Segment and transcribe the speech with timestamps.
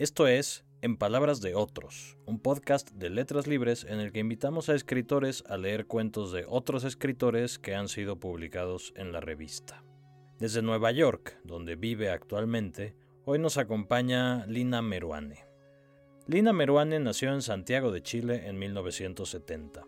[0.00, 4.70] Esto es En Palabras de Otros, un podcast de letras libres en el que invitamos
[4.70, 9.84] a escritores a leer cuentos de otros escritores que han sido publicados en la revista.
[10.38, 15.44] Desde Nueva York, donde vive actualmente, hoy nos acompaña Lina Meruane.
[16.26, 19.86] Lina Meruane nació en Santiago de Chile en 1970.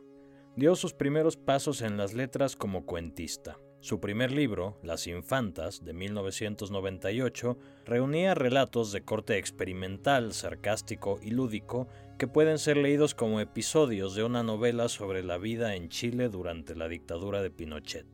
[0.57, 3.57] Dio sus primeros pasos en las letras como cuentista.
[3.83, 11.89] Su primer libro, Las Infantas, de 1998, reunía relatos de corte experimental, sarcástico y lúdico
[12.17, 16.77] que pueden ser leídos como episodios de una novela sobre la vida en Chile durante
[16.77, 18.07] la dictadura de Pinochet.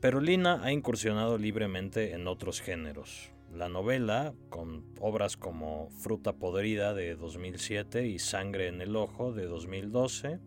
[0.00, 3.30] Pero Lina ha incursionado libremente en otros géneros.
[3.54, 9.46] La novela, con obras como Fruta Podrida de 2007 y Sangre en el Ojo de
[9.46, 10.40] 2012,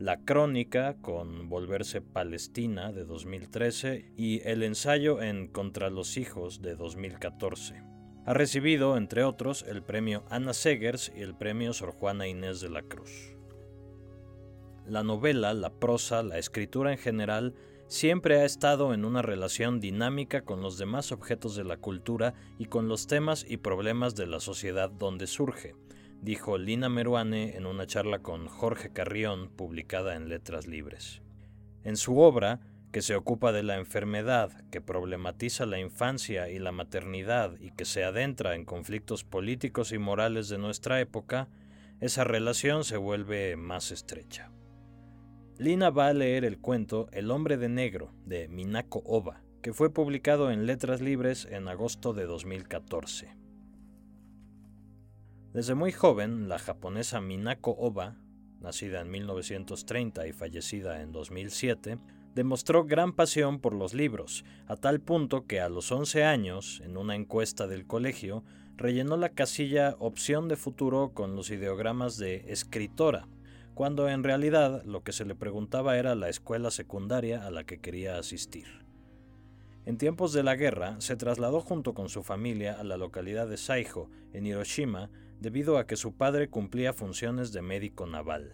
[0.00, 6.74] la Crónica con Volverse Palestina de 2013 y El ensayo en Contra los Hijos de
[6.74, 7.82] 2014.
[8.24, 12.70] Ha recibido, entre otros, el premio Ana Segers y el premio Sor Juana Inés de
[12.70, 13.36] la Cruz.
[14.86, 17.54] La novela, la prosa, la escritura en general
[17.86, 22.64] siempre ha estado en una relación dinámica con los demás objetos de la cultura y
[22.64, 25.74] con los temas y problemas de la sociedad donde surge,
[26.22, 31.22] dijo Lina Meruane en una charla con Jorge Carrión publicada en Letras Libres.
[31.84, 32.60] En su obra,
[32.92, 37.84] que se ocupa de la enfermedad, que problematiza la infancia y la maternidad y que
[37.84, 41.48] se adentra en conflictos políticos y morales de nuestra época,
[42.00, 44.50] esa relación se vuelve más estrecha.
[45.58, 49.92] Lina va a leer el cuento El hombre de negro de Minako Oba, que fue
[49.92, 53.39] publicado en Letras Libres en agosto de 2014.
[55.52, 58.14] Desde muy joven, la japonesa Minako Oba,
[58.60, 61.98] nacida en 1930 y fallecida en 2007,
[62.36, 66.96] demostró gran pasión por los libros, a tal punto que a los 11 años, en
[66.96, 68.44] una encuesta del colegio,
[68.76, 73.26] rellenó la casilla opción de futuro con los ideogramas de escritora,
[73.74, 77.80] cuando en realidad lo que se le preguntaba era la escuela secundaria a la que
[77.80, 78.86] quería asistir.
[79.84, 83.56] En tiempos de la guerra, se trasladó junto con su familia a la localidad de
[83.56, 88.52] Saijo, en Hiroshima, debido a que su padre cumplía funciones de médico naval.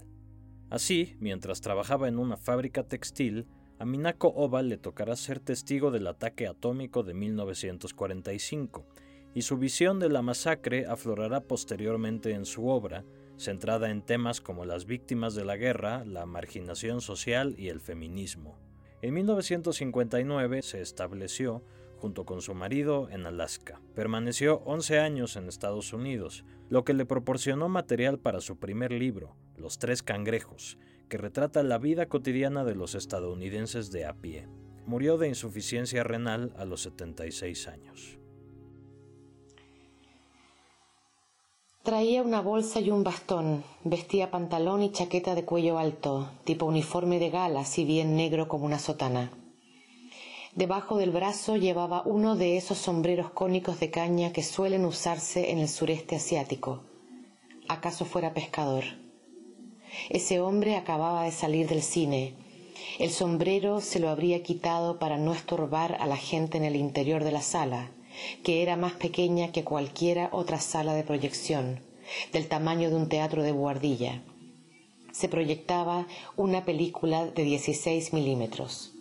[0.70, 3.46] Así, mientras trabajaba en una fábrica textil,
[3.78, 8.86] a Minako Oba le tocará ser testigo del ataque atómico de 1945,
[9.34, 13.04] y su visión de la masacre aflorará posteriormente en su obra,
[13.36, 18.58] centrada en temas como las víctimas de la guerra, la marginación social y el feminismo.
[19.02, 21.62] En 1959 se estableció
[21.96, 23.80] junto con su marido en Alaska.
[23.94, 29.36] Permaneció 11 años en Estados Unidos, lo que le proporcionó material para su primer libro,
[29.56, 34.48] Los Tres Cangrejos, que retrata la vida cotidiana de los estadounidenses de a pie.
[34.86, 38.18] Murió de insuficiencia renal a los 76 años.
[41.82, 47.20] Traía una bolsa y un bastón, vestía pantalón y chaqueta de cuello alto, tipo uniforme
[47.20, 49.30] de gala, si bien negro como una sotana.
[50.56, 55.58] Debajo del brazo llevaba uno de esos sombreros cónicos de caña que suelen usarse en
[55.58, 56.82] el sureste asiático.
[57.68, 58.84] ¿Acaso fuera pescador?
[60.08, 62.32] Ese hombre acababa de salir del cine.
[62.98, 67.22] El sombrero se lo habría quitado para no estorbar a la gente en el interior
[67.22, 67.90] de la sala,
[68.42, 71.80] que era más pequeña que cualquiera otra sala de proyección,
[72.32, 74.22] del tamaño de un teatro de buhardilla.
[75.12, 78.95] Se proyectaba una película de 16 milímetros.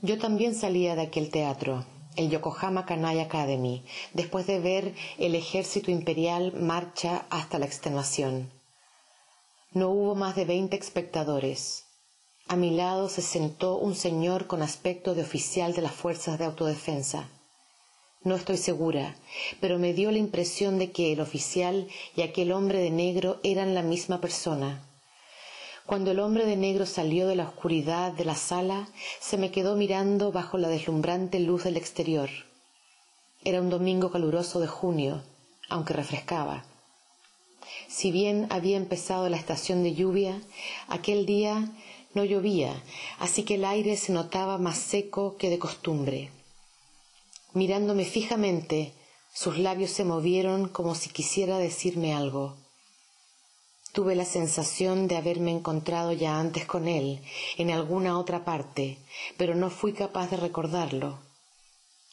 [0.00, 5.90] Yo también salía de aquel teatro, el Yokohama Kanai Academy, después de ver el ejército
[5.90, 8.48] imperial marcha hasta la extenuación.
[9.72, 11.86] No hubo más de veinte espectadores.
[12.46, 16.44] A mi lado se sentó un señor con aspecto de oficial de las fuerzas de
[16.44, 17.28] autodefensa.
[18.22, 19.16] No estoy segura,
[19.60, 23.74] pero me dio la impresión de que el oficial y aquel hombre de negro eran
[23.74, 24.87] la misma persona.
[25.88, 28.90] Cuando el hombre de negro salió de la oscuridad de la sala,
[29.20, 32.28] se me quedó mirando bajo la deslumbrante luz del exterior.
[33.42, 35.22] Era un domingo caluroso de junio,
[35.70, 36.66] aunque refrescaba.
[37.88, 40.42] Si bien había empezado la estación de lluvia,
[40.88, 41.72] aquel día
[42.12, 42.82] no llovía,
[43.18, 46.30] así que el aire se notaba más seco que de costumbre.
[47.54, 48.92] Mirándome fijamente,
[49.32, 52.58] sus labios se movieron como si quisiera decirme algo.
[53.92, 57.22] Tuve la sensación de haberme encontrado ya antes con él,
[57.56, 58.98] en alguna otra parte,
[59.36, 61.18] pero no fui capaz de recordarlo.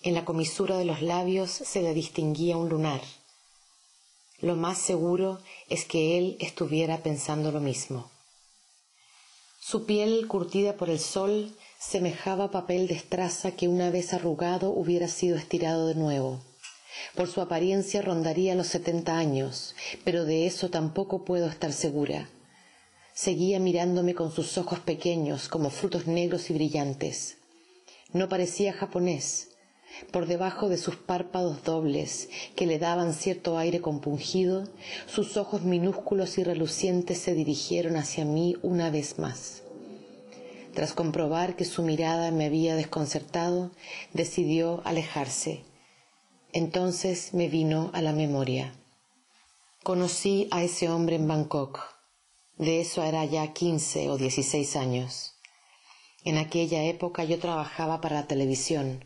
[0.01, 3.01] En la comisura de los labios se le distinguía un lunar.
[4.39, 5.39] Lo más seguro
[5.69, 8.11] es que él estuviera pensando lo mismo.
[9.59, 15.07] Su piel, curtida por el sol, semejaba papel de estraza que una vez arrugado hubiera
[15.07, 16.39] sido estirado de nuevo.
[17.15, 22.29] Por su apariencia rondaría los setenta años, pero de eso tampoco puedo estar segura.
[23.13, 27.37] Seguía mirándome con sus ojos pequeños como frutos negros y brillantes.
[28.11, 29.49] No parecía japonés.
[30.11, 34.67] Por debajo de sus párpados dobles, que le daban cierto aire compungido,
[35.07, 39.61] sus ojos minúsculos y relucientes se dirigieron hacia mí una vez más.
[40.73, 43.71] Tras comprobar que su mirada me había desconcertado,
[44.11, 45.61] decidió alejarse.
[46.55, 48.73] Entonces me vino a la memoria.
[49.83, 51.95] Conocí a ese hombre en Bangkok
[52.57, 55.33] de eso era ya quince o dieciséis años.
[56.23, 59.03] En aquella época yo trabajaba para la televisión.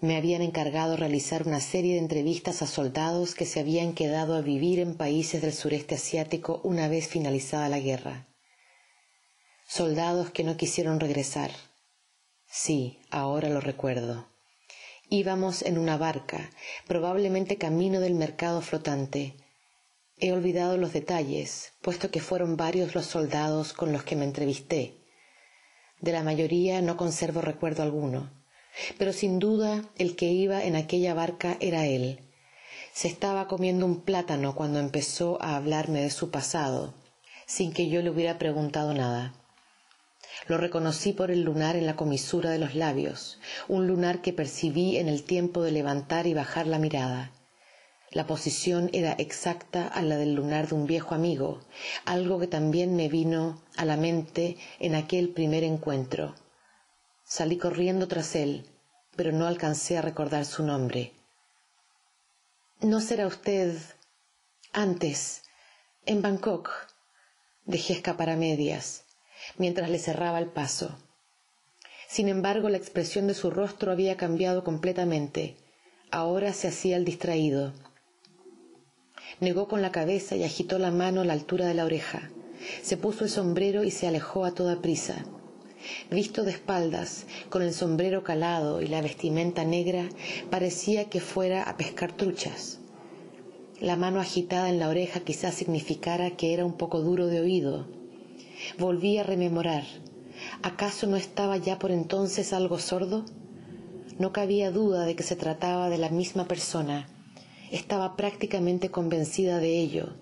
[0.00, 4.42] Me habían encargado realizar una serie de entrevistas a soldados que se habían quedado a
[4.42, 8.28] vivir en países del sureste asiático una vez finalizada la guerra.
[9.66, 11.50] Soldados que no quisieron regresar.
[12.46, 14.33] Sí, ahora lo recuerdo.
[15.08, 16.50] Íbamos en una barca,
[16.86, 19.36] probablemente camino del mercado flotante,
[20.16, 24.94] He olvidado los detalles, puesto que fueron varios los soldados con los que me entrevisté.
[26.00, 28.30] De la mayoría no conservo recuerdo alguno,
[28.96, 32.20] pero sin duda el que iba en aquella barca era él.
[32.92, 36.94] Se estaba comiendo un plátano cuando empezó a hablarme de su pasado,
[37.46, 39.34] sin que yo le hubiera preguntado nada.
[40.46, 43.38] Lo reconocí por el lunar en la comisura de los labios,
[43.68, 47.32] un lunar que percibí en el tiempo de levantar y bajar la mirada.
[48.10, 51.60] La posición era exacta a la del lunar de un viejo amigo,
[52.04, 56.34] algo que también me vino a la mente en aquel primer encuentro.
[57.24, 58.66] Salí corriendo tras él,
[59.16, 61.12] pero no alcancé a recordar su nombre.
[62.80, 63.76] ¿No será usted
[64.72, 65.42] antes,
[66.06, 66.70] en Bangkok?
[67.64, 69.03] Dejé escapar a medias,
[69.58, 70.96] mientras le cerraba el paso.
[72.08, 75.56] Sin embargo, la expresión de su rostro había cambiado completamente.
[76.10, 77.72] Ahora se hacía el distraído
[79.40, 82.30] Negó con la cabeza y agitó la mano a la altura de la oreja.
[82.82, 85.24] Se puso el sombrero y se alejó a toda prisa.
[86.10, 90.08] Visto de espaldas, con el sombrero calado y la vestimenta negra,
[90.50, 92.78] parecía que fuera a pescar truchas.
[93.80, 97.86] La mano agitada en la oreja quizás significara que era un poco duro de oído.
[98.78, 99.84] Volví a rememorar.
[100.62, 103.24] ¿Acaso no estaba ya por entonces algo sordo?
[104.18, 107.08] No cabía duda de que se trataba de la misma persona,
[107.70, 110.14] estaba prácticamente convencida de ello,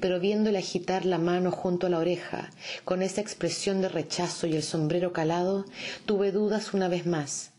[0.00, 2.50] pero viéndole agitar la mano junto a la oreja,
[2.84, 5.64] con esa expresión de rechazo y el sombrero calado,
[6.06, 7.50] tuve dudas una vez más.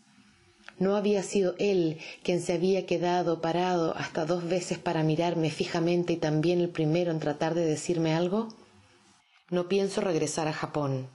[0.80, 6.14] ¿No había sido él quien se había quedado parado hasta dos veces para mirarme fijamente
[6.14, 8.48] y también el primero en tratar de decirme algo?
[9.52, 11.10] No pienso regresar a Japón.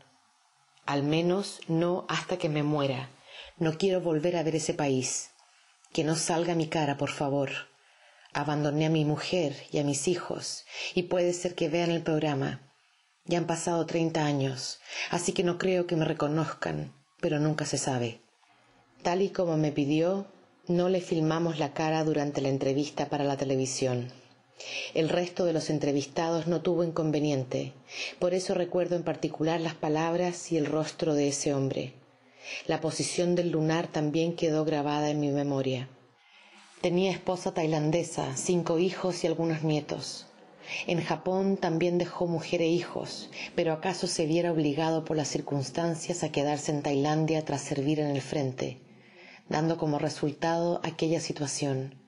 [0.84, 3.08] Al menos no hasta que me muera.
[3.56, 5.30] No quiero volver a ver ese país.
[5.94, 7.48] Que no salga mi cara, por favor.
[8.34, 12.60] Abandoné a mi mujer y a mis hijos, y puede ser que vean el programa.
[13.24, 14.80] Ya han pasado treinta años,
[15.10, 16.92] así que no creo que me reconozcan,
[17.22, 18.20] pero nunca se sabe.
[19.02, 20.26] Tal y como me pidió,
[20.68, 24.12] no le filmamos la cara durante la entrevista para la televisión.
[24.94, 27.74] El resto de los entrevistados no tuvo inconveniente,
[28.18, 31.92] por eso recuerdo en particular las palabras y el rostro de ese hombre.
[32.66, 35.88] La posición del lunar también quedó grabada en mi memoria.
[36.80, 40.26] Tenía esposa tailandesa, cinco hijos y algunos nietos.
[40.86, 46.22] En Japón también dejó mujer e hijos, pero acaso se viera obligado por las circunstancias
[46.22, 48.80] a quedarse en Tailandia tras servir en el frente,
[49.48, 52.05] dando como resultado aquella situación.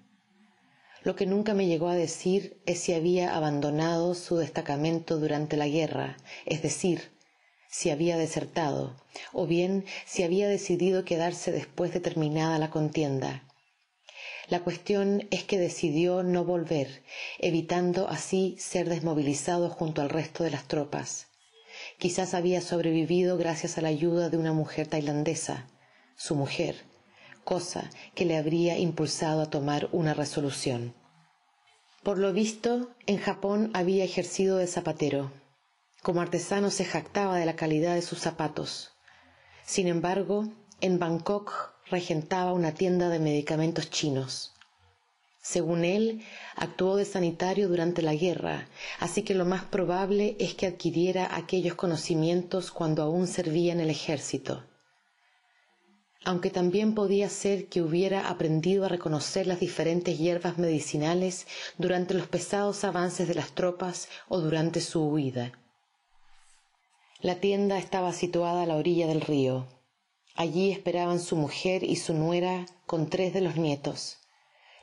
[1.09, 5.67] Lo que nunca me llegó a decir es si había abandonado su destacamento durante la
[5.67, 7.00] guerra, es decir,
[7.71, 8.95] si había desertado,
[9.33, 13.49] o bien si había decidido quedarse después de terminada la contienda
[14.49, 17.03] la cuestión es que decidió no volver,
[17.38, 21.27] evitando así ser desmovilizado junto al resto de las tropas.
[21.99, 25.69] Quizás había sobrevivido gracias a la ayuda de una mujer tailandesa,
[26.17, 26.77] su mujer,
[27.45, 30.95] cosa que le habría impulsado a tomar una resolución.
[32.02, 35.33] Por lo visto, en Japón había ejercido de zapatero.
[36.02, 38.93] Como artesano se jactaba de la calidad de sus zapatos.
[39.64, 40.49] Sin embargo,
[40.81, 44.55] en Bangkok regentaba una tienda de medicamentos chinos.
[45.43, 46.23] Según él,
[46.57, 48.69] actuó de sanitario durante la guerra,
[49.00, 53.90] así que lo más probable es que adquiriera aquellos conocimientos cuando aún servía en el
[53.90, 54.64] ejército.
[56.28, 61.47] Aunque también podía ser que hubiera aprendido a reconocer las diferentes hierbas medicinales
[61.78, 65.52] durante los pesados avances de las tropas o durante su huida.
[67.23, 69.68] La tienda estaba situada a la orilla del río.
[70.35, 74.18] Allí esperaban su mujer y su nuera con tres de los nietos.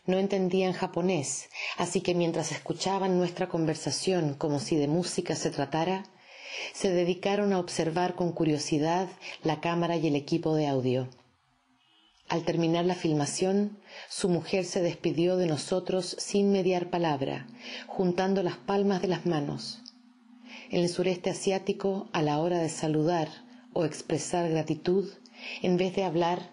[0.08, 6.06] No entendían japonés, así que mientras escuchaban nuestra conversación como si de música se tratara,
[6.74, 9.08] se dedicaron a observar con curiosidad
[9.44, 11.08] la cámara y el equipo de audio.
[12.28, 13.78] Al terminar la filmación,
[14.10, 17.46] su mujer se despidió de nosotros sin mediar palabra,
[17.86, 19.82] juntando las palmas de las manos.
[20.72, 23.30] En el sureste asiático, a la hora de saludar
[23.74, 25.08] o expresar gratitud,
[25.62, 26.50] en vez de hablar,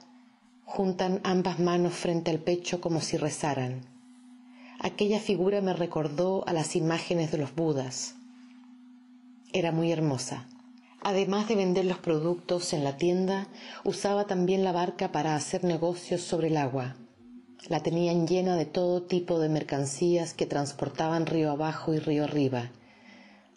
[0.65, 3.81] juntan ambas manos frente al pecho como si rezaran.
[4.79, 8.17] Aquella figura me recordó a las imágenes de los Budas.
[9.55, 10.49] Era muy hermosa.
[11.05, 13.49] Además de vender los productos en la tienda,
[13.83, 16.95] usaba también la barca para hacer negocios sobre el agua.
[17.69, 22.71] La tenían llena de todo tipo de mercancías que transportaban río abajo y río arriba.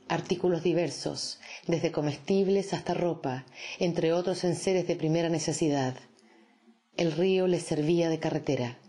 [0.07, 3.45] Artículos diversos, desde comestibles hasta ropa,
[3.79, 5.95] entre otros enseres de primera necesidad.
[6.97, 8.79] El río les servía de carretera.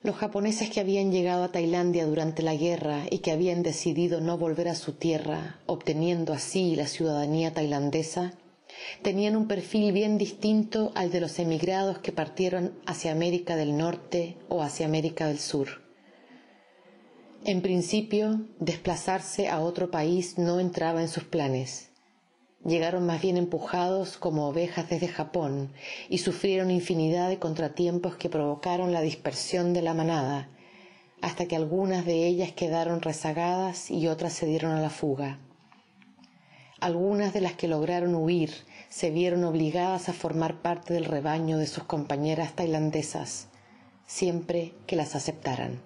[0.00, 4.38] Los japoneses que habían llegado a Tailandia durante la guerra y que habían decidido no
[4.38, 8.34] volver a su tierra, obteniendo así la ciudadanía tailandesa,
[9.02, 14.36] tenían un perfil bien distinto al de los emigrados que partieron hacia América del Norte
[14.48, 15.82] o hacia América del Sur.
[17.44, 21.87] En principio, desplazarse a otro país no entraba en sus planes
[22.64, 25.72] llegaron más bien empujados como ovejas desde Japón
[26.08, 30.48] y sufrieron infinidad de contratiempos que provocaron la dispersión de la manada,
[31.20, 35.38] hasta que algunas de ellas quedaron rezagadas y otras se dieron a la fuga.
[36.80, 38.52] Algunas de las que lograron huir
[38.88, 43.48] se vieron obligadas a formar parte del rebaño de sus compañeras tailandesas,
[44.06, 45.82] siempre que las aceptaran.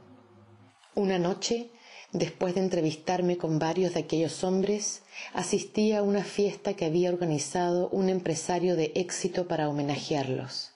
[0.94, 1.70] Una noche
[2.12, 5.02] Después de entrevistarme con varios de aquellos hombres,
[5.32, 10.72] asistí a una fiesta que había organizado un empresario de éxito para homenajearlos.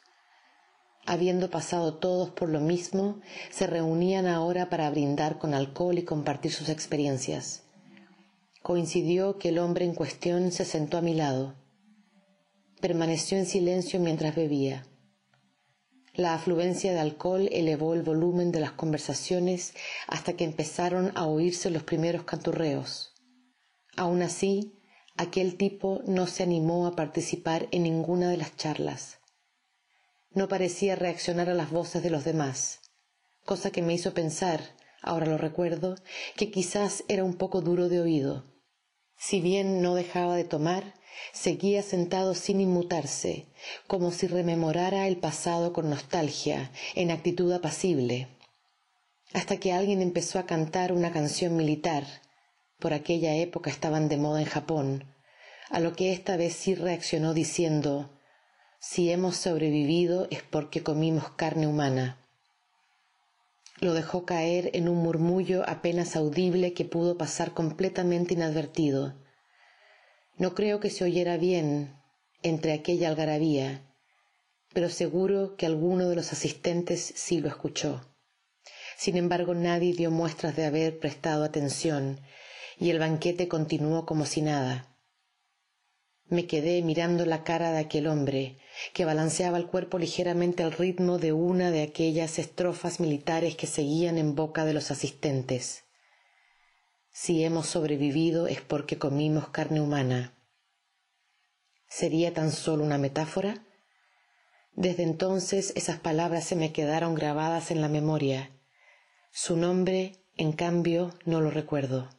[1.05, 6.53] Habiendo pasado todos por lo mismo, se reunían ahora para brindar con alcohol y compartir
[6.53, 7.65] sus experiencias.
[8.63, 11.55] Coincidió que el hombre en cuestión se sentó a mi lado.
[12.81, 14.85] Permaneció en silencio mientras bebía.
[16.17, 19.75] La afluencia de alcohol elevó el volumen de las conversaciones
[20.07, 23.13] hasta que empezaron a oírse los primeros canturreos.
[23.99, 24.81] Aun así,
[25.19, 29.19] aquel tipo no se animó a participar en ninguna de las charlas.
[30.31, 32.81] No parecía reaccionar a las voces de los demás,
[33.45, 34.63] cosa que me hizo pensar,
[35.03, 35.97] ahora lo recuerdo,
[36.35, 38.56] que quizás era un poco duro de oído.
[39.19, 40.95] Si bien no dejaba de tomar,
[41.33, 43.47] Seguía sentado sin inmutarse,
[43.87, 48.29] como si rememorara el pasado con nostalgia, en actitud apacible,
[49.33, 52.05] hasta que alguien empezó a cantar una canción militar,
[52.79, 55.05] por aquella época estaban de moda en Japón,
[55.71, 58.11] a lo que esta vez sí reaccionó diciendo
[58.79, 62.26] Si hemos sobrevivido es porque comimos carne humana.
[63.81, 69.15] Lo dejó caer en un murmullo apenas audible que pudo pasar completamente inadvertido
[70.39, 71.97] no creo que se oyera bien
[72.43, 73.91] entre aquella algarabía,
[74.75, 78.05] pero seguro que alguno de los asistentes sí lo escuchó.
[78.99, 82.21] Sin embargo, nadie dio muestras de haber prestado atención
[82.79, 84.95] y el banquete continuó como si nada.
[86.29, 88.59] Me quedé mirando la cara de aquel hombre,
[88.93, 94.19] que balanceaba el cuerpo ligeramente al ritmo de una de aquellas estrofas militares que seguían
[94.19, 95.85] en boca de los asistentes.
[97.13, 100.35] Si hemos sobrevivido es porque comimos carne humana.
[101.89, 103.65] ¿Sería tan solo una metáfora?
[104.75, 108.51] Desde entonces esas palabras se me quedaron grabadas en la memoria.
[109.31, 112.11] Su nombre, en cambio, no lo recuerdo.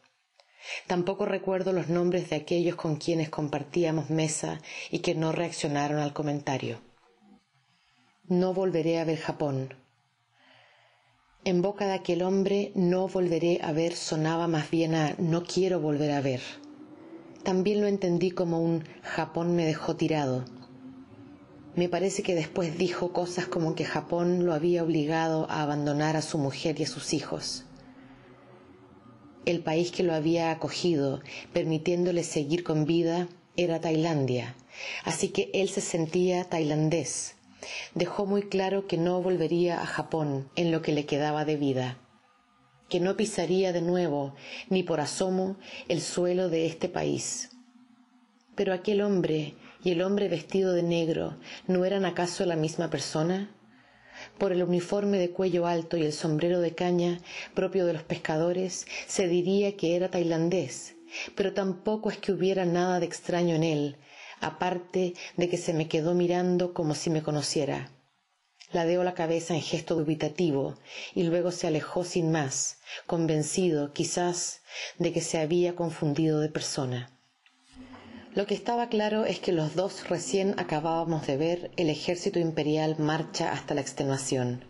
[0.86, 4.60] Tampoco recuerdo los nombres de aquellos con quienes compartíamos mesa
[4.90, 6.80] y que no reaccionaron al comentario.
[8.26, 9.74] No volveré a ver Japón.
[11.44, 15.80] En boca de aquel hombre no volveré a ver sonaba más bien a no quiero
[15.80, 16.40] volver a ver.
[17.42, 20.44] También lo entendí como un Japón me dejó tirado.
[21.76, 26.22] Me parece que después dijo cosas como que Japón lo había obligado a abandonar a
[26.22, 27.67] su mujer y a sus hijos.
[29.44, 31.20] El país que lo había acogido,
[31.52, 34.54] permitiéndole seguir con vida, era Tailandia,
[35.04, 37.34] así que él se sentía tailandés,
[37.94, 41.98] dejó muy claro que no volvería a Japón en lo que le quedaba de vida,
[42.88, 44.34] que no pisaría de nuevo,
[44.70, 45.56] ni por asomo,
[45.88, 47.50] el suelo de este país.
[48.54, 53.54] Pero aquel hombre y el hombre vestido de negro no eran acaso la misma persona?
[54.38, 57.20] Por el uniforme de cuello alto y el sombrero de caña
[57.54, 60.96] propio de los pescadores se diría que era tailandés,
[61.34, 63.96] pero tampoco es que hubiera nada de extraño en él,
[64.40, 67.90] aparte de que se me quedó mirando como si me conociera.
[68.72, 70.76] Ladeó la cabeza en gesto dubitativo
[71.14, 74.60] y luego se alejó sin más, convencido, quizás,
[74.98, 77.17] de que se había confundido de persona.
[78.34, 82.96] Lo que estaba claro es que los dos recién acabábamos de ver el ejército imperial
[82.98, 84.64] marcha hasta la extenuación.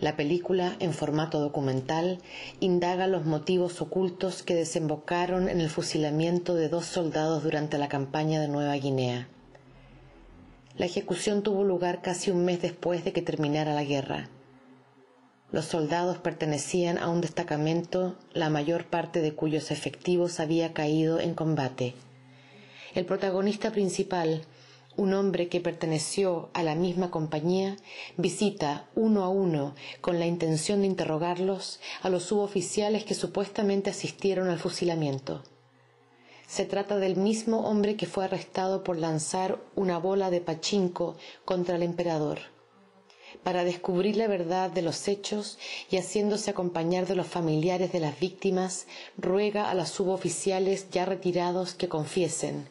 [0.00, 2.18] La película, en formato documental,
[2.58, 8.40] indaga los motivos ocultos que desembocaron en el fusilamiento de dos soldados durante la campaña
[8.40, 9.28] de Nueva Guinea.
[10.76, 14.28] La ejecución tuvo lugar casi un mes después de que terminara la guerra.
[15.52, 21.34] Los soldados pertenecían a un destacamento, la mayor parte de cuyos efectivos había caído en
[21.34, 21.94] combate.
[22.94, 24.42] El protagonista principal,
[24.96, 27.76] un hombre que perteneció a la misma compañía,
[28.16, 34.48] visita uno a uno, con la intención de interrogarlos, a los suboficiales que supuestamente asistieron
[34.48, 35.44] al fusilamiento.
[36.48, 41.76] Se trata del mismo hombre que fue arrestado por lanzar una bola de pachinko contra
[41.76, 42.40] el emperador.
[43.42, 45.58] Para descubrir la verdad de los hechos
[45.90, 51.74] y haciéndose acompañar de los familiares de las víctimas, ruega a los suboficiales ya retirados
[51.74, 52.68] que confiesen,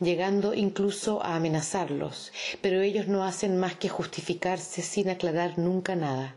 [0.00, 6.36] llegando incluso a amenazarlos, pero ellos no hacen más que justificarse sin aclarar nunca nada.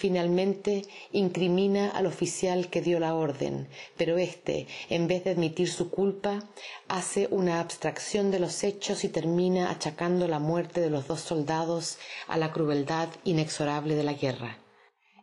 [0.00, 5.90] Finalmente incrimina al oficial que dio la orden, pero éste, en vez de admitir su
[5.90, 6.42] culpa,
[6.88, 11.98] hace una abstracción de los hechos y termina achacando la muerte de los dos soldados
[12.28, 14.56] a la crueldad inexorable de la guerra.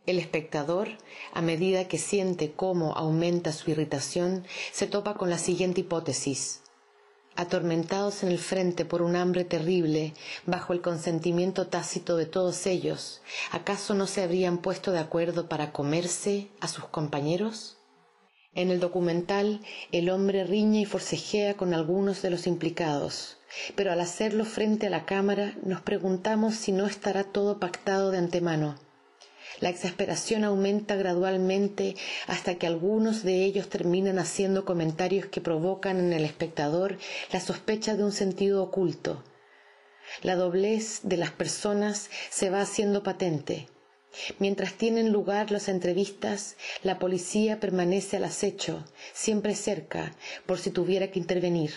[0.05, 0.89] El espectador,
[1.33, 6.61] a medida que siente cómo aumenta su irritación, se topa con la siguiente hipótesis
[7.37, 10.13] atormentados en el frente por un hambre terrible,
[10.45, 15.71] bajo el consentimiento tácito de todos ellos, ¿acaso no se habrían puesto de acuerdo para
[15.71, 17.77] comerse a sus compañeros?
[18.53, 23.37] En el documental, el hombre riñe y forcejea con algunos de los implicados,
[23.75, 28.17] pero al hacerlo frente a la cámara nos preguntamos si no estará todo pactado de
[28.17, 28.86] antemano
[29.59, 31.95] la exasperación aumenta gradualmente
[32.27, 36.97] hasta que algunos de ellos terminan haciendo comentarios que provocan en el espectador
[37.31, 39.23] la sospecha de un sentido oculto.
[40.21, 43.67] La doblez de las personas se va haciendo patente.
[44.39, 50.13] Mientras tienen lugar las entrevistas, la policía permanece al acecho, siempre cerca,
[50.45, 51.71] por si tuviera que intervenir.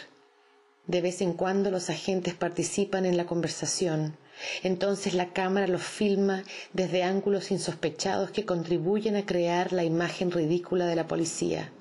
[0.86, 4.16] De vez en cuando los agentes participan en la conversación,
[4.62, 10.86] entonces la cámara los filma desde ángulos insospechados que contribuyen a crear la imagen ridícula
[10.86, 11.72] de la policía.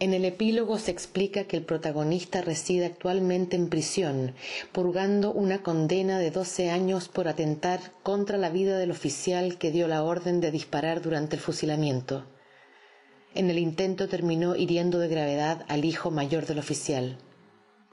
[0.00, 4.34] En el epílogo se explica que el protagonista reside actualmente en prisión,
[4.70, 9.88] purgando una condena de doce años por atentar contra la vida del oficial que dio
[9.88, 12.26] la orden de disparar durante el fusilamiento.
[13.34, 17.18] En el intento terminó hiriendo de gravedad al hijo mayor del oficial.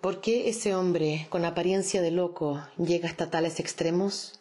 [0.06, 4.40] ¿Por qué ese hombre, con apariencia de loco, llega hasta tales extremos?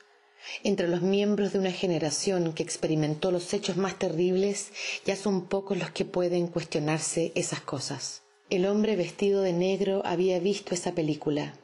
[0.62, 4.72] Entre los miembros de una generación que experimentó los hechos más terribles,
[5.06, 8.24] ya son pocos los que pueden cuestionarse esas cosas.
[8.50, 11.54] El hombre vestido de negro había visto esa película,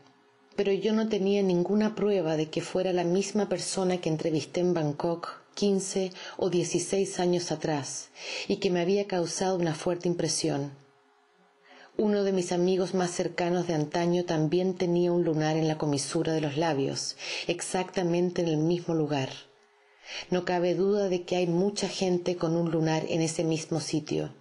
[0.56, 4.72] pero yo no tenía ninguna prueba de que fuera la misma persona que entrevisté en
[4.72, 8.08] Bangkok quince o dieciséis años atrás
[8.48, 10.72] y que me había causado una fuerte impresión.
[12.02, 16.32] Uno de mis amigos más cercanos de antaño también tenía un lunar en la comisura
[16.32, 19.28] de los labios, exactamente en el mismo lugar.
[20.30, 24.32] No cabe duda de que hay mucha gente con un lunar en ese mismo sitio.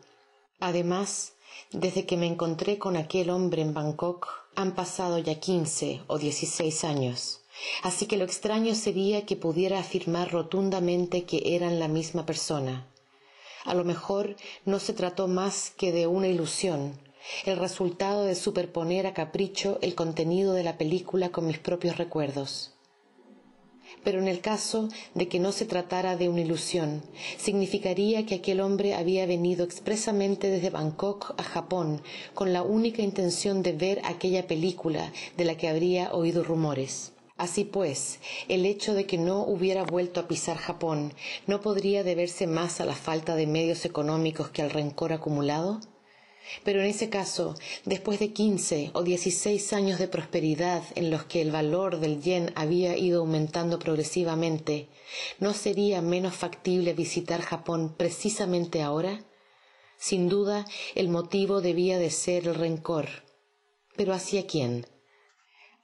[0.61, 1.33] Además,
[1.73, 6.85] desde que me encontré con aquel hombre en Bangkok, han pasado ya quince o dieciséis
[6.85, 7.41] años.
[7.83, 12.87] Así que lo extraño sería que pudiera afirmar rotundamente que eran la misma persona.
[13.65, 16.97] A lo mejor no se trató más que de una ilusión,
[17.45, 22.73] el resultado de superponer a capricho el contenido de la película con mis propios recuerdos.
[24.03, 27.01] Pero en el caso de que no se tratara de una ilusión,
[27.37, 32.01] significaría que aquel hombre había venido expresamente desde Bangkok a Japón
[32.33, 37.13] con la única intención de ver aquella película de la que habría oído rumores.
[37.39, 41.13] Así pues, el hecho de que no hubiera vuelto a pisar Japón
[41.47, 45.79] no podría deberse más a la falta de medios económicos que al rencor acumulado.
[46.63, 51.41] Pero en ese caso, después de quince o dieciséis años de prosperidad en los que
[51.41, 54.89] el valor del yen había ido aumentando progresivamente,
[55.39, 59.23] ¿no sería menos factible visitar Japón precisamente ahora?
[59.97, 63.07] Sin duda, el motivo debía de ser el rencor.
[63.95, 64.87] ¿Pero hacia quién?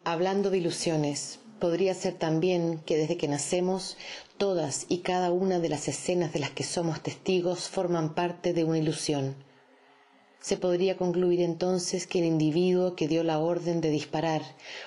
[0.03, 3.97] Hablando de ilusiones, podría ser también que desde que nacemos
[4.37, 8.63] todas y cada una de las escenas de las que somos testigos forman parte de
[8.63, 9.35] una ilusión
[10.45, 14.43] Se podría concluir entonces que el individuo que dio la orden de disparar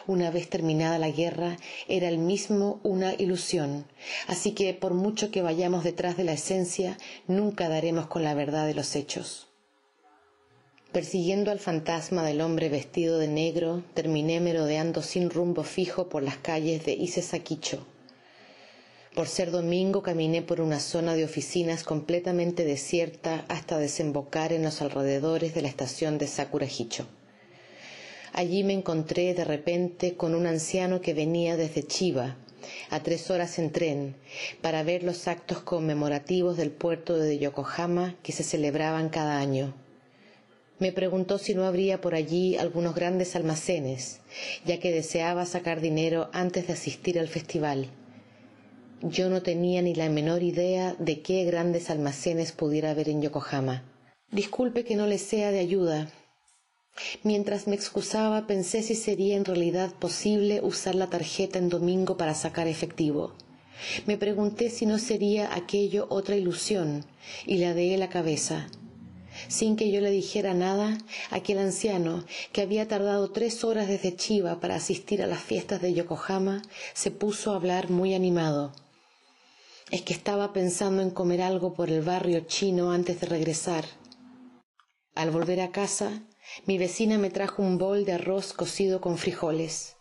[0.06, 1.56] una vez terminada la guerra
[1.88, 3.84] era el mismo una ilusión,
[4.28, 8.68] así que por mucho que vayamos detrás de la esencia, nunca daremos con la verdad
[8.68, 9.48] de los hechos.
[10.92, 16.36] Persiguiendo al fantasma del hombre vestido de negro, terminé merodeando sin rumbo fijo por las
[16.36, 17.84] calles de Isesaquicho
[19.18, 24.80] por ser domingo caminé por una zona de oficinas completamente desierta hasta desembocar en los
[24.80, 27.04] alrededores de la estación de Sakurahicho.
[28.32, 32.36] Allí me encontré de repente con un anciano que venía desde Chiba,
[32.90, 34.14] a tres horas en tren,
[34.62, 39.74] para ver los actos conmemorativos del puerto de Yokohama que se celebraban cada año.
[40.78, 44.20] Me preguntó si no habría por allí algunos grandes almacenes,
[44.64, 47.90] ya que deseaba sacar dinero antes de asistir al festival.
[49.00, 53.84] Yo no tenía ni la menor idea de qué grandes almacenes pudiera haber en Yokohama.
[54.32, 56.10] Disculpe que no le sea de ayuda.
[57.22, 62.34] Mientras me excusaba pensé si sería en realidad posible usar la tarjeta en domingo para
[62.34, 63.34] sacar efectivo.
[64.06, 67.04] Me pregunté si no sería aquello otra ilusión
[67.46, 68.66] y la de la cabeza.
[69.46, 70.98] Sin que yo le dijera nada,
[71.30, 75.94] aquel anciano, que había tardado tres horas desde Chiba para asistir a las fiestas de
[75.94, 76.62] Yokohama,
[76.94, 78.72] se puso a hablar muy animado
[79.90, 83.84] es que estaba pensando en comer algo por el barrio chino antes de regresar.
[85.14, 86.22] Al volver a casa,
[86.66, 89.96] mi vecina me trajo un bol de arroz cocido con frijoles.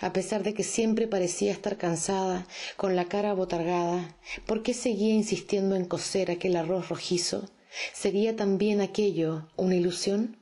[0.00, 5.12] A pesar de que siempre parecía estar cansada, con la cara abotargada, ¿por qué seguía
[5.12, 7.50] insistiendo en cocer aquel arroz rojizo?
[7.92, 10.36] ¿Sería también aquello una ilusión?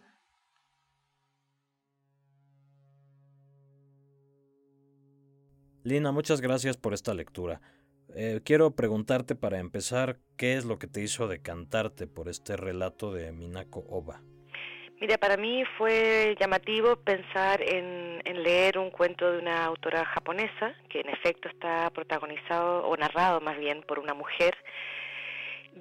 [5.82, 7.62] Lina, muchas gracias por esta lectura.
[8.14, 13.12] Eh, quiero preguntarte para empezar, ¿qué es lo que te hizo decantarte por este relato
[13.12, 14.20] de Minako Oba?
[15.00, 20.74] Mira, para mí fue llamativo pensar en, en, leer un cuento de una autora japonesa,
[20.90, 24.54] que en efecto está protagonizado o narrado más bien por una mujer.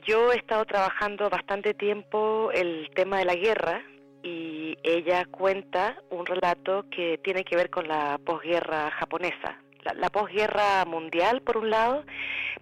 [0.06, 3.84] Yo he estado trabajando bastante tiempo el tema de la guerra
[4.24, 9.62] y ella cuenta un relato que tiene que ver con la posguerra japonesa,
[9.95, 12.04] la, posguerra mundial, por un lado,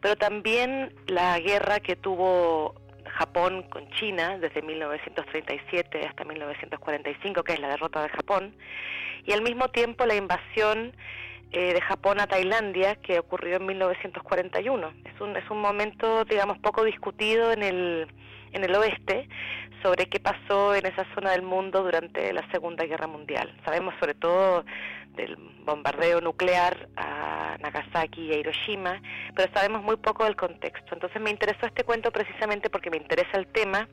[0.01, 7.59] pero también la guerra que tuvo Japón con China desde 1937 hasta 1945, que es
[7.59, 8.55] la derrota de Japón,
[9.25, 10.93] y al mismo tiempo la invasión
[11.51, 14.93] eh, de Japón a Tailandia que ocurrió en 1941.
[15.05, 18.07] Es un, es un momento, digamos, poco discutido en el,
[18.51, 19.27] en el oeste
[19.83, 23.55] sobre qué pasó en esa zona del mundo durante la Segunda Guerra Mundial.
[23.63, 24.65] Sabemos sobre todo
[25.15, 29.01] del bombardeo nuclear a Nagasaki y a Hiroshima,
[29.35, 30.93] pero sabemos muy poco del contexto.
[30.93, 33.87] Entonces me interesó este cuento precisamente porque me interesa el tema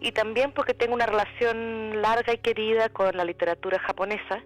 [0.00, 4.42] y también porque tengo una relación larga y querida con la literatura japonesa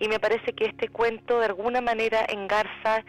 [0.00, 3.04] y me parece que este cuento de alguna manera engarza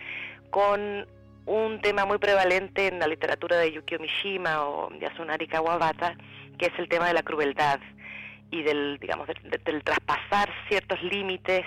[0.52, 1.08] con
[1.46, 6.16] un tema muy prevalente en la literatura de Yukio Mishima o Yasunari Kawabata,
[6.58, 7.80] que es el tema de la crueldad
[8.52, 11.66] y del, digamos, del traspasar ciertos límites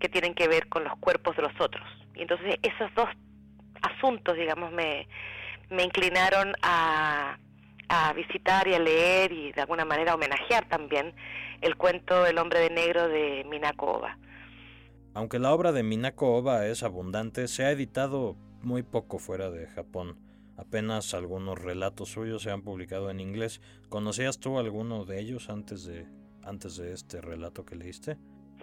[0.00, 1.86] que tienen que ver con los cuerpos de los otros.
[2.14, 3.08] Y entonces esos dos
[3.82, 5.08] asuntos, digamos, me,
[5.70, 7.38] me inclinaron a,
[7.88, 11.14] a visitar y a leer y de alguna manera homenajear también
[11.60, 14.18] el cuento El hombre de negro de Minako Oba.
[15.14, 19.66] Aunque la obra de Minako Oba es abundante, se ha editado muy poco fuera de
[19.66, 20.18] Japón.
[20.56, 23.60] Apenas algunos relatos suyos se han publicado en inglés.
[23.88, 26.06] ¿Conocías tú alguno de ellos antes de,
[26.42, 28.16] antes de este relato que leíste?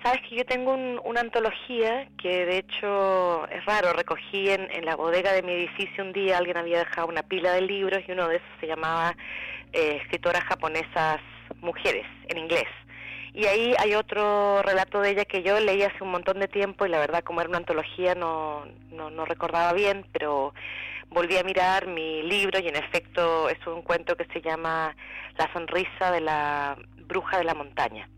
[0.03, 4.95] Sabes que yo tengo una antología que de hecho es raro, recogí en, en, la
[4.95, 8.27] bodega de mi edificio un día, alguien había dejado una pila de libros y uno
[8.27, 9.15] de esos se llamaba
[9.71, 11.21] eh, Escritoras japonesas
[11.62, 12.67] mujeres, en inglés.
[13.36, 16.86] Y ahí hay otro relato de ella que yo leí hace un montón de tiempo
[16.86, 20.54] y la verdad como era una antología no, no, recordaba bien, pero
[21.10, 24.95] volví a mirar mi libro y en efecto es un cuento que se llama
[25.38, 28.10] La sonrisa de la bruja de la montaña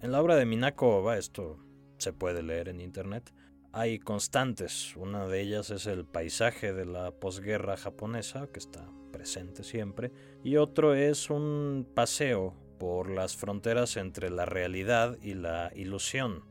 [0.00, 1.58] en la obra de Minako Oba, esto
[1.98, 3.32] se puede leer en internet,
[3.72, 4.94] hay constantes.
[4.96, 10.12] Una de ellas es el paisaje de la posguerra japonesa, que está presente siempre,
[10.44, 16.44] y otro es un paseo por las fronteras entre la realidad y la ilusión.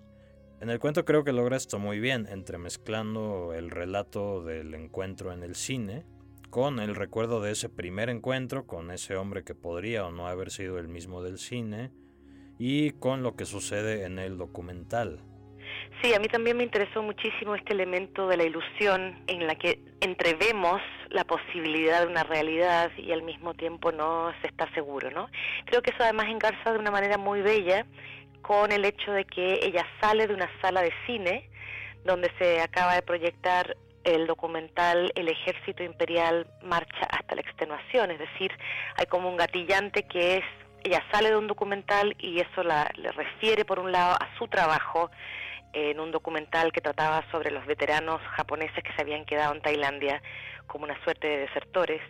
[0.59, 5.43] En el cuento creo que logra esto muy bien, entremezclando el relato del encuentro en
[5.43, 6.05] el cine
[6.49, 10.49] con el recuerdo de ese primer encuentro con ese hombre que podría o no haber
[10.51, 11.91] sido el mismo del cine,
[12.57, 15.19] y con lo que sucede en el documental.
[16.01, 19.79] Sí, a mí también me interesó muchísimo este elemento de la ilusión en la que
[20.01, 25.29] entrevemos la posibilidad de una realidad y al mismo tiempo no se está seguro, ¿no?
[25.65, 27.85] Creo que eso además engarza de una manera muy bella
[28.41, 31.49] con el hecho de que ella sale de una sala de cine
[32.05, 38.19] donde se acaba de proyectar el documental El ejército imperial marcha hasta la extenuación, es
[38.19, 38.51] decir,
[38.95, 40.45] hay como un gatillante que es,
[40.83, 44.47] ella sale de un documental y eso la, le refiere por un lado a su
[44.47, 45.11] trabajo
[45.73, 50.21] en un documental que trataba sobre los veteranos japoneses que se habían quedado en Tailandia
[50.67, 52.01] como una suerte de desertores,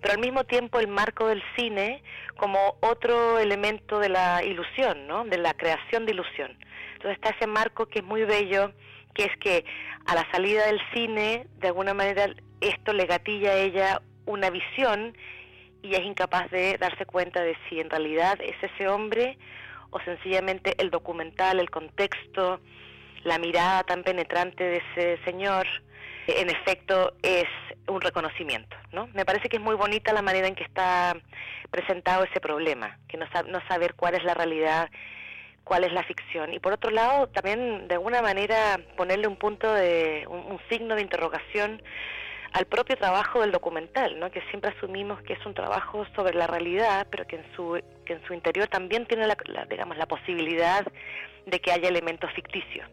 [0.00, 2.02] pero al mismo tiempo el marco del cine
[2.36, 5.24] como otro elemento de la ilusión, ¿no?
[5.24, 6.56] de la creación de ilusión.
[6.94, 8.72] Entonces está ese marco que es muy bello,
[9.14, 9.64] que es que
[10.06, 12.26] a la salida del cine, de alguna manera,
[12.60, 15.16] esto le gatilla a ella una visión
[15.82, 19.38] y es incapaz de darse cuenta de si en realidad es ese hombre
[19.90, 22.60] o sencillamente el documental, el contexto,
[23.28, 25.66] la mirada tan penetrante de ese señor,
[26.26, 27.46] en efecto es
[27.86, 29.08] un reconocimiento, ¿no?
[29.14, 31.16] Me parece que es muy bonita la manera en que está
[31.70, 34.90] presentado ese problema, que no, no saber cuál es la realidad,
[35.64, 36.52] cuál es la ficción.
[36.52, 41.02] Y por otro lado, también de alguna manera ponerle un punto de, un, signo de
[41.02, 41.82] interrogación
[42.52, 44.30] al propio trabajo del documental, ¿no?
[44.30, 48.14] que siempre asumimos que es un trabajo sobre la realidad, pero que en su, que
[48.14, 49.36] en su interior también tiene la,
[49.68, 50.86] digamos, la posibilidad
[51.46, 52.88] de que haya elementos ficticios.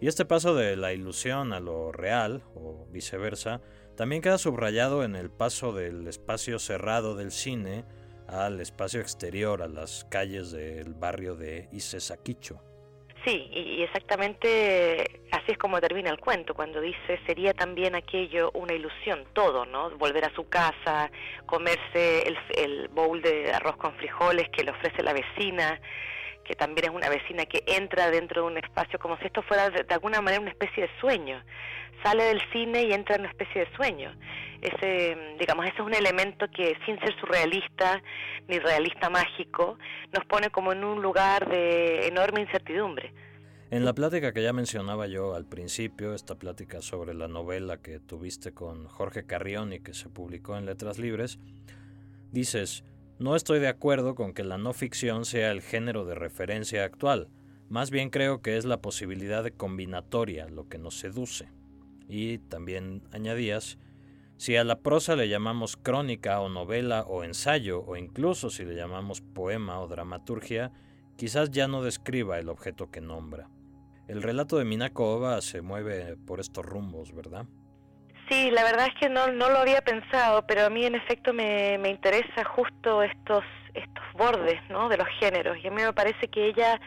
[0.00, 3.60] Y este paso de la ilusión a lo real, o viceversa,
[3.96, 7.84] también queda subrayado en el paso del espacio cerrado del cine
[8.26, 12.62] al espacio exterior, a las calles del barrio de Isesaquicho.
[13.26, 18.72] Sí, y exactamente así es como termina el cuento, cuando dice sería también aquello una
[18.72, 19.90] ilusión, todo, ¿no?
[19.98, 21.10] Volver a su casa,
[21.44, 25.78] comerse el, el bowl de arroz con frijoles que le ofrece la vecina,
[26.50, 29.70] que también es una vecina que entra dentro de un espacio como si esto fuera
[29.70, 31.40] de, alguna manera una especie de sueño.
[32.02, 34.12] Sale del cine y entra en una especie de sueño.
[34.60, 38.02] Ese, digamos, ese es un elemento que sin ser surrealista
[38.48, 39.78] ni realista mágico,
[40.12, 43.12] nos pone como en un lugar de enorme incertidumbre.
[43.70, 48.00] En la plática que ya mencionaba yo al principio, esta plática sobre la novela que
[48.00, 51.38] tuviste con Jorge Carrión y que se publicó en Letras Libres,
[52.32, 52.82] dices,
[53.20, 57.28] no estoy de acuerdo con que la no ficción sea el género de referencia actual,
[57.68, 61.50] más bien creo que es la posibilidad de combinatoria lo que nos seduce.
[62.08, 63.78] Y también añadías,
[64.38, 68.74] si a la prosa le llamamos crónica o novela o ensayo, o incluso si le
[68.74, 70.72] llamamos poema o dramaturgia,
[71.16, 73.50] quizás ya no describa el objeto que nombra.
[74.08, 77.44] El relato de Minako se mueve por estos rumbos, ¿verdad?
[78.30, 81.32] Sí, la verdad es que no, no lo había pensado, pero a mí en efecto
[81.32, 83.42] me, me interesa justo estos,
[83.74, 84.88] estos bordes ¿no?
[84.88, 85.58] de los géneros.
[85.58, 86.80] Y a mí me parece que ella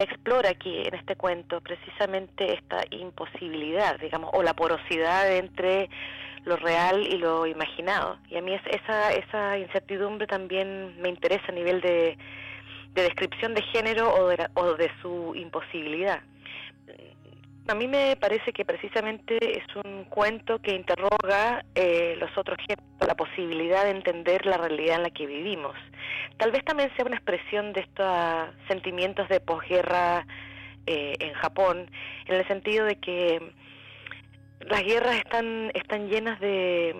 [0.00, 5.88] explora aquí en este cuento precisamente esta imposibilidad, digamos, o la porosidad entre
[6.44, 8.18] lo real y lo imaginado.
[8.28, 12.18] Y a mí esa, esa incertidumbre también me interesa a nivel de,
[12.92, 16.20] de descripción de género o de, o de su imposibilidad.
[17.68, 22.84] A mí me parece que precisamente es un cuento que interroga eh, los otros géneros,
[23.04, 25.74] la posibilidad de entender la realidad en la que vivimos.
[26.36, 28.06] Tal vez también sea una expresión de estos
[28.68, 30.24] sentimientos de posguerra
[30.86, 31.90] eh, en Japón,
[32.26, 33.52] en el sentido de que
[34.60, 36.94] las guerras están, están llenas de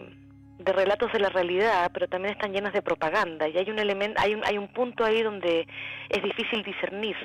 [0.67, 4.21] de relatos de la realidad, pero también están llenas de propaganda y hay un elemento,
[4.21, 5.67] hay un, hay un punto ahí donde
[6.09, 7.17] es difícil discernir.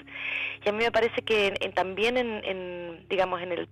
[0.63, 3.67] Y a mí me parece que también en, digamos, en el,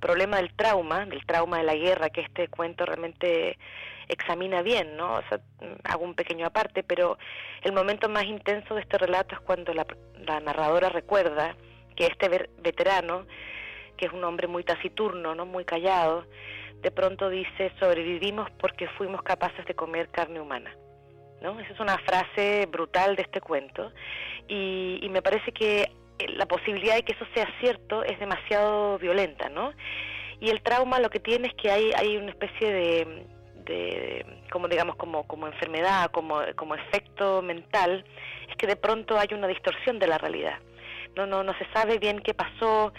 [0.00, 3.56] problema del trauma, del trauma de la guerra, que este cuento realmente
[4.08, 5.14] examina bien, ¿no?
[5.14, 5.40] O sea,
[5.84, 7.16] hago un pequeño aparte, pero
[7.62, 9.86] el momento más intenso de este relato es cuando la,
[10.26, 11.56] la narradora recuerda
[11.94, 13.26] que este veterano,
[13.96, 15.46] que es un hombre muy taciturno, ¿no?
[15.46, 16.26] Muy callado,
[16.82, 20.76] de pronto dice sobrevivimos porque fuimos capaces de comer carne humana.
[21.40, 21.58] ¿no?
[21.58, 23.92] Esa es una frase brutal de este cuento
[24.48, 25.90] y, me parece que
[26.36, 29.72] la posibilidad de que eso sea cierto es demasiado violenta, ¿no?
[30.40, 33.26] Y el trauma lo que tiene es que hay, hay una especie de,
[33.64, 38.04] de como digamos como, como enfermedad, como, como efecto mental,
[38.48, 40.58] es que de pronto hay una distorsión de la realidad.
[41.16, 42.92] No, no, no se sabe bien qué pasó,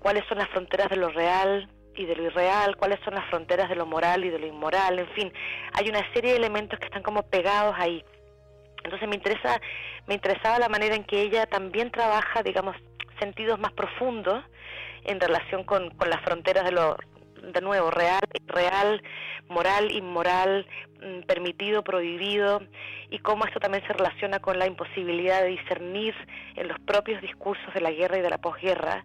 [0.00, 3.68] cuáles son las fronteras de lo real, y de lo irreal, cuáles son las fronteras
[3.68, 5.32] de lo moral y de lo inmoral, en fin,
[5.72, 8.04] hay una serie de elementos que están como pegados ahí.
[8.82, 9.60] Entonces me interesa,
[10.06, 12.76] me interesaba la manera en que ella también trabaja, digamos,
[13.18, 14.44] sentidos más profundos
[15.04, 16.96] en relación con, con las fronteras de lo
[17.52, 19.02] de nuevo, real, real,
[19.48, 20.66] moral, inmoral,
[21.02, 22.62] mm, permitido, prohibido,
[23.10, 26.14] y cómo esto también se relaciona con la imposibilidad de discernir
[26.56, 29.04] en los propios discursos de la guerra y de la posguerra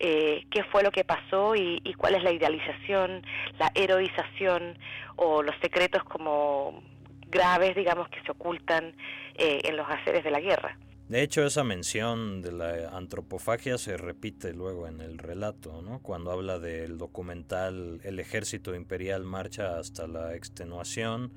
[0.00, 3.22] eh, qué fue lo que pasó y, y cuál es la idealización,
[3.58, 4.78] la heroización
[5.16, 6.82] o los secretos como
[7.26, 8.94] graves, digamos, que se ocultan
[9.34, 10.76] eh, en los haceres de la guerra.
[11.08, 16.02] De hecho, esa mención de la antropofagia se repite luego en el relato, ¿no?
[16.02, 21.32] Cuando habla del documental El ejército imperial marcha hasta la extenuación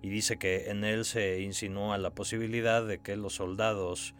[0.00, 4.14] y dice que en él se insinúa la posibilidad de que los soldados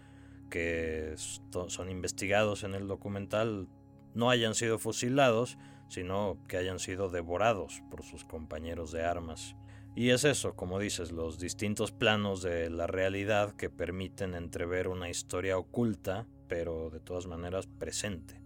[0.50, 3.68] que son investigados en el documental
[4.12, 5.56] no hayan sido fusilados,
[5.88, 9.56] sino que hayan sido devorados por sus compañeros de armas.
[9.94, 15.08] Y es eso, como dices, los distintos planos de la realidad que permiten entrever una
[15.08, 18.40] historia oculta, pero de todas maneras presente.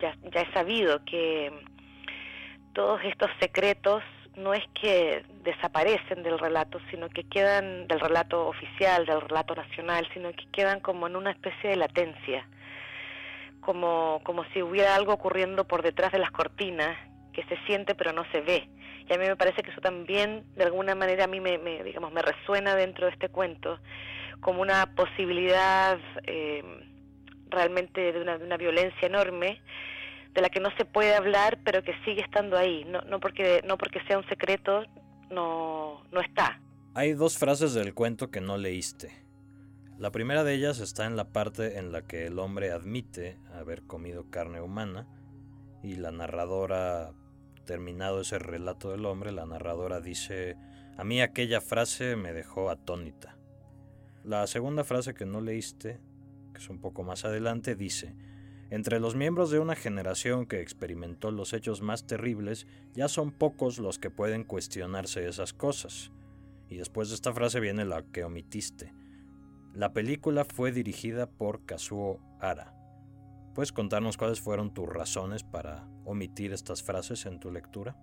[0.00, 1.52] Ya, ya he sabido que
[2.74, 4.02] todos estos secretos
[4.36, 10.06] no es que desaparecen del relato, sino que quedan del relato oficial, del relato nacional,
[10.12, 12.46] sino que quedan como en una especie de latencia,
[13.60, 16.98] como, como si hubiera algo ocurriendo por detrás de las cortinas
[17.36, 18.68] que se siente pero no se ve.
[19.08, 22.12] Y a mí me parece que eso también de alguna manera a mí me, digamos
[22.12, 23.78] me resuena dentro de este cuento
[24.40, 26.64] como una posibilidad eh,
[27.50, 29.60] realmente de una, de una violencia enorme
[30.32, 32.84] de la que no se puede hablar pero que sigue estando ahí.
[32.86, 34.84] No, no porque no porque sea un secreto
[35.30, 36.58] no no está.
[36.94, 39.10] Hay dos frases del cuento que no leíste.
[39.98, 43.82] La primera de ellas está en la parte en la que el hombre admite haber
[43.82, 45.06] comido carne humana
[45.82, 47.12] y la narradora
[47.66, 50.56] terminado ese relato del hombre, la narradora dice,
[50.96, 53.36] a mí aquella frase me dejó atónita.
[54.24, 56.00] La segunda frase que no leíste,
[56.54, 58.16] que es un poco más adelante, dice,
[58.70, 63.78] entre los miembros de una generación que experimentó los hechos más terribles, ya son pocos
[63.78, 66.10] los que pueden cuestionarse esas cosas.
[66.68, 68.92] Y después de esta frase viene la que omitiste.
[69.74, 72.74] La película fue dirigida por Kazuo Ara.
[73.54, 77.94] ¿Puedes contarnos cuáles fueron tus razones para omitir estas frases en tu lectura?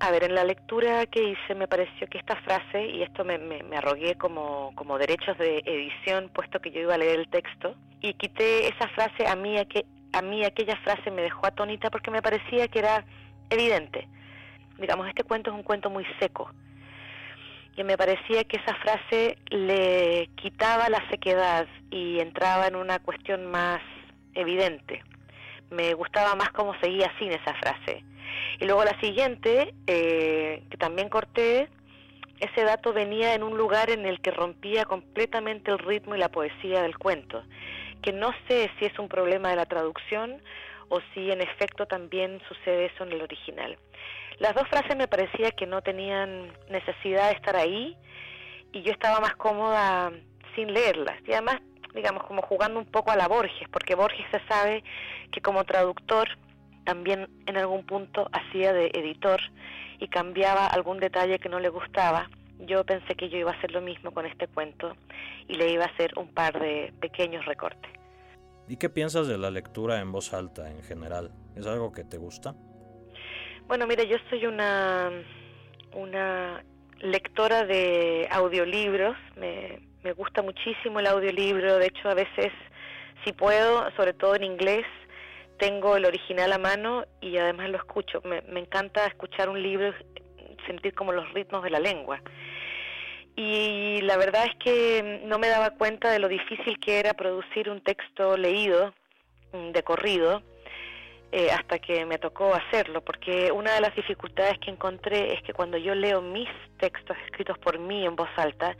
[0.00, 3.38] A ver, en la lectura que hice me pareció que esta frase, y esto me,
[3.38, 7.74] me, arrogué como, como derechos de edición, puesto que yo iba a leer el texto,
[8.00, 12.12] y quité esa frase, a mí, que, a mí aquella frase me dejó atónita porque
[12.12, 13.04] me parecía que era
[13.50, 14.08] evidente.
[14.78, 16.48] Digamos, este cuento es un cuento muy seco,
[17.76, 23.46] y me parecía que esa frase le quitaba la sequedad y entraba en una cuestión
[23.46, 23.80] más
[24.34, 25.02] evidente.
[25.70, 28.04] Me gustaba más cómo seguía sin esa frase.
[28.60, 31.68] Y luego la siguiente, eh, que también corté,
[32.40, 36.28] ese dato venía en un lugar en el que rompía completamente el ritmo y la
[36.28, 37.42] poesía del cuento,
[38.02, 40.40] que no sé si es un problema de la traducción
[40.88, 43.76] o si en efecto también sucede eso en el original.
[44.38, 47.96] Las dos frases me parecía que no tenían necesidad de estar ahí
[48.72, 50.12] y yo estaba más cómoda
[50.54, 51.16] sin leerlas.
[51.26, 51.60] Y además
[51.94, 54.82] digamos, como jugando un poco a la Borges, porque Borges se sabe
[55.32, 56.28] que como traductor
[56.84, 59.40] también en algún punto hacía de editor
[59.98, 62.30] y cambiaba algún detalle que no le gustaba.
[62.60, 64.96] Yo pensé que yo iba a hacer lo mismo con este cuento
[65.46, 67.90] y le iba a hacer un par de pequeños recortes.
[68.68, 71.32] ¿Y qué piensas de la lectura en voz alta en general?
[71.56, 72.54] ¿Es algo que te gusta?
[73.66, 75.10] Bueno, mire, yo soy una,
[75.94, 76.64] una
[77.00, 82.52] lectora de audiolibros, me, me gusta muchísimo el audiolibro, de hecho a veces
[83.24, 84.86] si puedo, sobre todo en inglés,
[85.58, 88.22] tengo el original a mano y además lo escucho.
[88.24, 89.92] Me, encanta escuchar un libro,
[90.66, 92.20] sentir como los ritmos de la lengua.
[93.36, 97.70] Y la verdad es que no me daba cuenta de lo difícil que era producir
[97.70, 98.94] un texto leído,
[99.52, 100.42] de corrido,
[101.30, 105.52] eh, hasta que me tocó hacerlo, porque una de las dificultades que encontré es que
[105.52, 108.76] cuando yo leo mis textos escritos por mí en voz alta,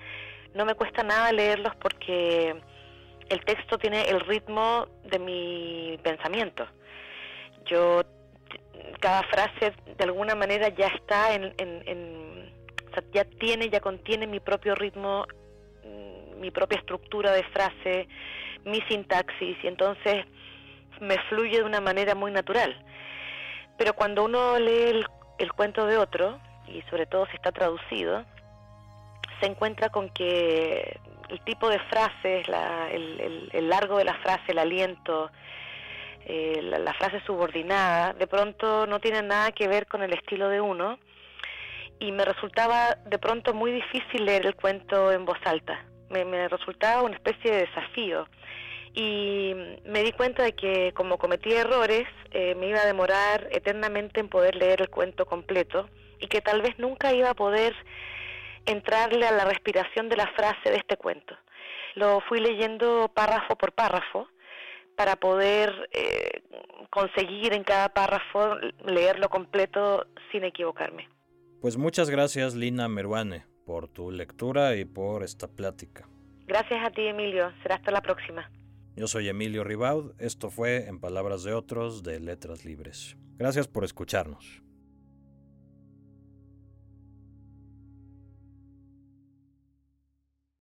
[0.58, 2.60] no me cuesta nada leerlos porque
[3.28, 6.66] el texto tiene el ritmo de mi pensamiento.
[7.64, 8.02] Yo,
[8.98, 11.54] cada frase de alguna manera ya está en,
[13.12, 15.26] ya tiene, ya contiene mi propio ritmo,
[15.84, 18.08] mm, mi propia estructura de frase,
[18.64, 20.24] mi sintaxis, y entonces
[21.00, 22.84] me fluye de una manera muy natural.
[23.76, 25.04] Pero cuando uno lee
[25.38, 28.24] el cuento de otro, y sobre todo si está traducido,
[29.40, 30.98] se encuentra con que
[31.28, 35.30] el tipo de frases, el, largo de la frase, el aliento,
[36.24, 40.60] eh, la, frase subordinada, de pronto no tiene nada que ver con el estilo de
[40.60, 40.98] uno
[42.00, 45.84] y me resultaba de pronto muy difícil leer el cuento en voz alta.
[46.10, 48.26] Me, me resultaba una especie de desafío
[48.94, 49.54] y
[49.84, 54.28] me di cuenta de que como cometí errores, eh, me iba a demorar eternamente en
[54.28, 55.88] poder leer el cuento completo
[56.20, 57.74] y que tal vez nunca iba a poder
[58.68, 61.34] entrarle a la respiración de la frase de este cuento.
[61.94, 64.28] Lo fui leyendo párrafo por párrafo
[64.96, 66.42] para poder eh,
[66.90, 71.08] conseguir en cada párrafo leerlo completo sin equivocarme.
[71.60, 76.08] Pues muchas gracias Lina Meruane por tu lectura y por esta plática.
[76.46, 78.50] Gracias a ti Emilio, será hasta la próxima.
[78.96, 83.16] Yo soy Emilio Ribaud, esto fue En Palabras de Otros de Letras Libres.
[83.36, 84.62] Gracias por escucharnos.